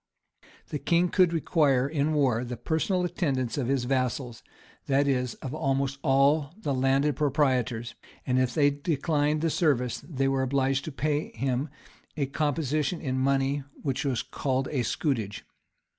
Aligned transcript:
The 0.69 0.79
king 0.79 1.09
could 1.09 1.31
require 1.31 1.87
in 1.87 2.13
war 2.13 2.43
the 2.43 2.57
personal 2.57 3.05
attendance 3.05 3.55
of 3.55 3.67
his 3.67 3.83
vassals, 3.83 4.41
that 4.87 5.07
is, 5.07 5.35
of 5.45 5.53
almost 5.53 5.99
all 6.01 6.55
the 6.57 6.73
landed 6.73 7.15
proprietors; 7.15 7.93
and 8.25 8.39
if 8.39 8.51
they 8.55 8.71
declined 8.71 9.41
the 9.41 9.51
service, 9.51 9.99
they 10.01 10.27
were 10.27 10.41
obliged 10.41 10.85
to 10.85 10.91
pay 10.91 11.29
him 11.35 11.69
a 12.17 12.25
composition 12.25 12.99
in 12.99 13.19
money, 13.19 13.61
which 13.83 14.03
was 14.03 14.23
called 14.23 14.67
a 14.71 14.81
scutage. 14.81 15.43